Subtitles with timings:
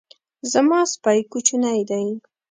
[0.51, 2.05] زما سپی کوچنی دی